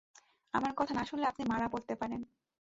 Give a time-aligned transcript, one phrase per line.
[0.53, 2.21] আমার কথা না শুনলে আপনি মারা পড়তে পারেন।